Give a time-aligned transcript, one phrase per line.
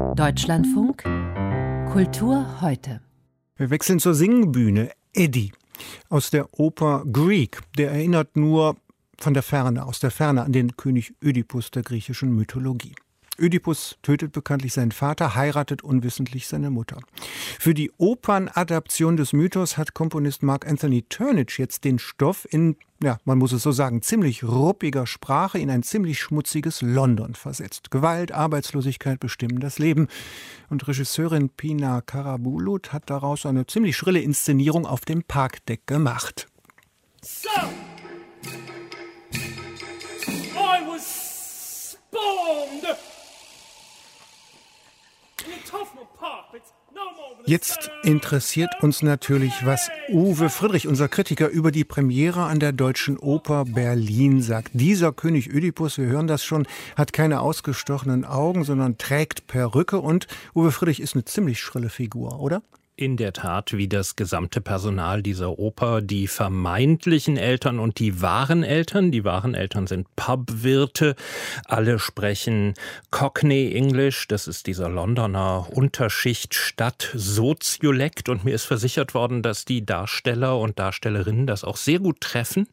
[0.00, 1.02] Deutschlandfunk
[1.92, 3.00] Kultur heute.
[3.56, 4.90] Wir wechseln zur Singbühne.
[5.14, 5.52] Eddie
[6.08, 7.60] aus der Oper Greek.
[7.76, 8.76] Der erinnert nur
[9.18, 12.94] von der Ferne, aus der Ferne an den König Ödipus der griechischen Mythologie.
[13.40, 16.98] Ödipus tötet bekanntlich seinen Vater, heiratet unwissentlich seine Mutter.
[17.58, 23.18] Für die Opernadaption des Mythos hat Komponist Mark Anthony Turnage jetzt den Stoff in, ja,
[23.24, 27.90] man muss es so sagen, ziemlich ruppiger Sprache in ein ziemlich schmutziges London versetzt.
[27.90, 30.08] Gewalt, Arbeitslosigkeit bestimmen das Leben.
[30.68, 36.46] Und Regisseurin Pina Karabulut hat daraus eine ziemlich schrille Inszenierung auf dem Parkdeck gemacht.
[37.22, 37.48] So.
[47.50, 53.18] Jetzt interessiert uns natürlich, was Uwe Friedrich, unser Kritiker, über die Premiere an der Deutschen
[53.18, 54.70] Oper Berlin sagt.
[54.72, 56.64] Dieser König Ödipus, wir hören das schon,
[56.94, 62.38] hat keine ausgestochenen Augen, sondern trägt Perücke und Uwe Friedrich ist eine ziemlich schrille Figur,
[62.38, 62.62] oder?
[63.00, 68.62] In der Tat wie das gesamte Personal dieser Oper, die vermeintlichen Eltern und die wahren
[68.62, 69.10] Eltern.
[69.10, 71.16] Die wahren Eltern sind Pubwirte.
[71.64, 72.74] Alle sprechen
[73.10, 74.28] Cockney English.
[74.28, 78.28] Das ist dieser Londoner Unterschichtstadt Soziolekt.
[78.28, 82.68] Und mir ist versichert worden, dass die Darsteller und Darstellerinnen das auch sehr gut treffen.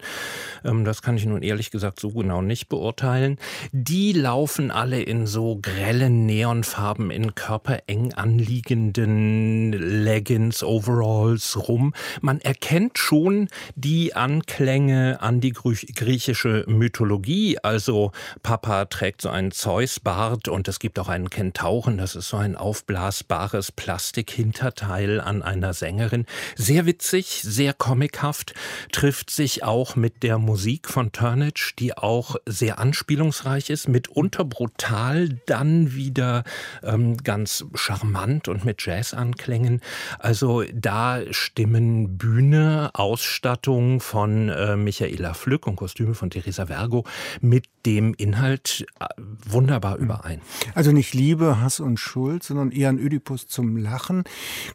[0.65, 3.37] Ähm, das kann ich nun ehrlich gesagt so genau nicht beurteilen.
[3.71, 11.93] Die laufen alle in so grellen Neonfarben in körpereng anliegenden Leggings Leggings, Overalls rum.
[12.21, 17.59] Man erkennt schon die Anklänge an die griechische Mythologie.
[17.61, 21.99] Also Papa trägt so einen Zeus-Bart und es gibt auch einen Kentauren.
[21.99, 26.25] Das ist so ein aufblasbares Plastikhinterteil an einer Sängerin.
[26.55, 28.55] Sehr witzig, sehr comichaft,
[28.91, 35.29] trifft sich auch mit der Musik von Turnage, die auch sehr anspielungsreich ist, mitunter brutal,
[35.45, 36.43] dann wieder
[36.81, 39.81] ähm, ganz charmant und mit Jazzanklängen.
[40.19, 47.05] Also da stimmen Bühne, Ausstattung von äh, Michaela Flück und Kostüme von Theresa Vergo
[47.41, 49.05] mit dem Inhalt äh,
[49.47, 50.41] wunderbar überein.
[50.75, 54.23] Also nicht Liebe, Hass und Schuld, sondern eher ein Ödipus zum Lachen.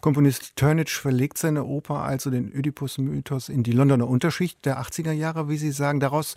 [0.00, 5.48] Komponist Turnage verlegt seine Oper also den Ödipus-Mythos in die Londoner Unterschicht der 80er Jahre,
[5.48, 6.00] wie Sie sagen.
[6.00, 6.34] Daraus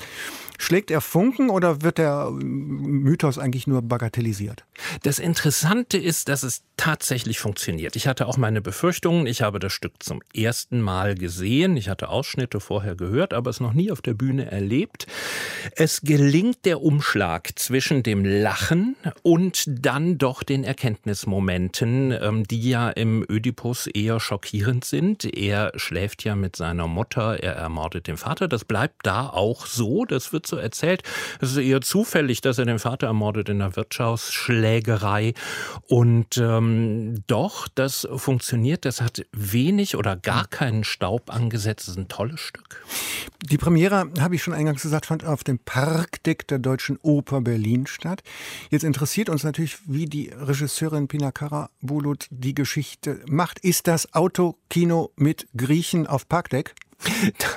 [0.58, 4.66] schlägt er Funken oder wird der Mythos eigentlich nur bagatellisiert?
[5.04, 7.96] Das Interessante ist, dass es tatsächlich funktioniert.
[7.96, 9.25] Ich hatte auch meine Befürchtungen.
[9.25, 11.78] Ich habe das Stück zum ersten Mal gesehen.
[11.78, 15.08] Ich hatte Ausschnitte vorher gehört, aber es noch nie auf der Bühne erlebt.
[15.78, 22.90] Es gelingt der Umschlag zwischen dem Lachen und dann doch den Erkenntnismomenten, ähm, die ja
[22.90, 25.24] im Ödipus eher schockierend sind.
[25.24, 28.50] Er schläft ja mit seiner Mutter, er ermordet den Vater.
[28.50, 30.03] Das bleibt da auch so.
[30.03, 31.02] Das wird so erzählt.
[31.40, 35.34] Es ist eher zufällig, dass er den Vater ermordet in einer Wirtschaftsschlägerei.
[35.88, 38.65] Und ähm, doch, das funktioniert.
[38.74, 41.88] Das hat wenig oder gar keinen Staub angesetzt.
[41.88, 42.84] Das ist ein tolles Stück.
[43.50, 47.86] Die Premiere, habe ich schon eingangs gesagt, fand auf dem Parkdeck der Deutschen Oper Berlin
[47.86, 48.24] statt.
[48.72, 53.59] Jetzt interessiert uns natürlich, wie die Regisseurin Pina Karabulut die Geschichte macht.
[53.59, 56.74] Ist das Autokino mit Griechen auf Parkdeck?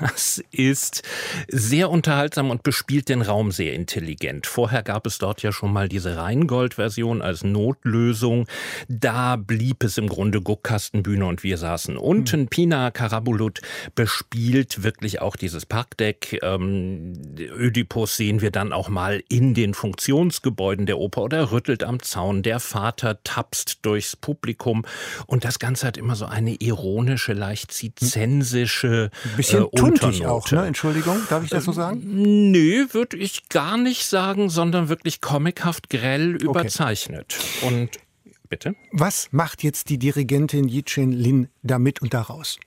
[0.00, 1.02] Das ist
[1.48, 4.46] sehr unterhaltsam und bespielt den Raum sehr intelligent.
[4.46, 8.46] Vorher gab es dort ja schon mal diese Rheingold-Version als Notlösung.
[8.88, 12.42] Da blieb es im Grunde Guckkastenbühne und wir saßen unten.
[12.42, 12.48] Mhm.
[12.48, 13.60] Pina Karabulut
[13.94, 16.38] bespielt wirklich auch dieses Parkdeck.
[16.42, 22.02] Ähm, Ödipus sehen wir dann auch mal in den Funktionsgebäuden der Oper oder rüttelt am
[22.02, 22.42] Zaun.
[22.42, 24.84] Der Vater tapst durchs Publikum
[25.26, 30.50] und das Ganze hat immer so eine ironische, leicht zizensische ein bisschen äh, tuntig auch,
[30.50, 30.66] ne?
[30.66, 32.00] Entschuldigung, darf ich das so sagen?
[32.04, 37.36] Nö, würde ich gar nicht sagen, sondern wirklich comichaft grell überzeichnet.
[37.62, 37.74] Okay.
[37.74, 37.90] Und
[38.48, 38.74] bitte?
[38.92, 42.58] Was macht jetzt die Dirigentin Yichen Lin damit und daraus?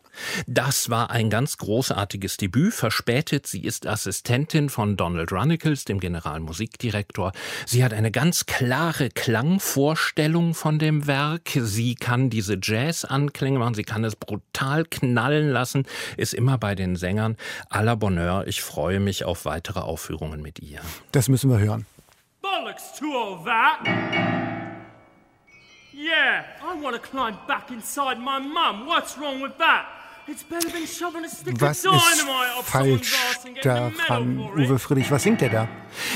[0.47, 2.73] Das war ein ganz großartiges Debüt.
[2.73, 7.31] Verspätet, sie ist Assistentin von Donald Runnicles, dem Generalmusikdirektor.
[7.65, 11.49] Sie hat eine ganz klare Klangvorstellung von dem Werk.
[11.53, 15.85] Sie kann diese Jazz-Anklänge machen, sie kann es brutal knallen lassen,
[16.17, 17.37] ist immer bei den Sängern.
[17.69, 20.81] À la Bonheur, ich freue mich auf weitere Aufführungen mit ihr.
[21.11, 21.85] Das müssen wir hören.
[22.41, 23.85] Bollocks to all that!
[25.93, 28.87] Yeah, I want to climb back inside my mum.
[28.87, 30.00] What's wrong with that?
[31.59, 32.25] Was ist
[32.63, 33.15] falsch
[33.63, 35.11] daran, Uwe Friedrich?
[35.11, 35.67] Was singt er da?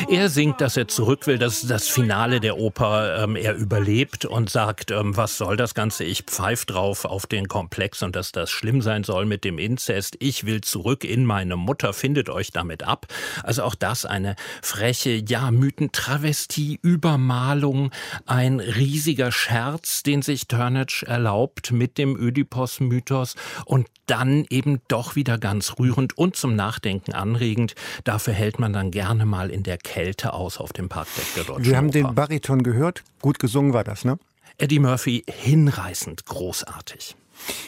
[0.09, 4.49] Er singt, dass er zurück will, dass das Finale der Oper ähm, er überlebt und
[4.49, 6.03] sagt, ähm, was soll das Ganze?
[6.05, 10.15] Ich pfeif drauf auf den Komplex und dass das schlimm sein soll mit dem Inzest.
[10.19, 13.07] Ich will zurück in meine Mutter, findet euch damit ab.
[13.43, 17.91] Also auch das eine freche, ja, Mythentravestie, Übermalung,
[18.25, 23.35] ein riesiger Scherz, den sich Turnage erlaubt mit dem Ödipos-Mythos
[23.65, 27.75] und dann eben doch wieder ganz rührend und zum Nachdenken anregend.
[28.03, 31.65] Dafür hält man dann gerne mal in der Kälte aus auf dem Parkdeck der Deutschen
[31.65, 31.99] Wir haben Oper.
[31.99, 33.03] den Bariton gehört.
[33.21, 34.17] Gut gesungen war das, ne?
[34.57, 37.15] Eddie Murphy hinreißend großartig.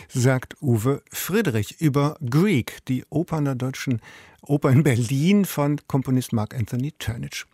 [0.07, 4.01] Sagt Uwe Friedrich über Greek, die Oper in der Deutschen
[4.41, 7.45] Oper in Berlin von Komponist Mark Anthony Turnage.